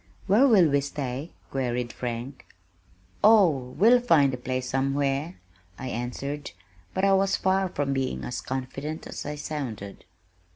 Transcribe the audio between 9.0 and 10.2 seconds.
as I sounded.